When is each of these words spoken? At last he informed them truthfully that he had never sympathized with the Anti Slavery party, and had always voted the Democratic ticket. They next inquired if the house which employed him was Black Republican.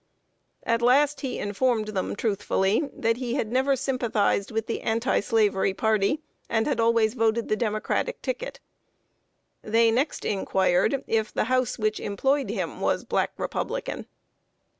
At 0.63 0.81
last 0.81 1.21
he 1.21 1.37
informed 1.37 1.89
them 1.89 2.15
truthfully 2.15 2.89
that 2.91 3.17
he 3.17 3.35
had 3.35 3.51
never 3.51 3.75
sympathized 3.75 4.49
with 4.49 4.65
the 4.65 4.81
Anti 4.81 5.19
Slavery 5.19 5.75
party, 5.75 6.23
and 6.49 6.65
had 6.65 6.79
always 6.79 7.13
voted 7.13 7.49
the 7.49 7.55
Democratic 7.55 8.19
ticket. 8.23 8.59
They 9.61 9.91
next 9.91 10.25
inquired 10.25 11.03
if 11.05 11.31
the 11.31 11.43
house 11.53 11.77
which 11.77 11.99
employed 11.99 12.49
him 12.49 12.79
was 12.81 13.03
Black 13.03 13.31
Republican. 13.37 14.07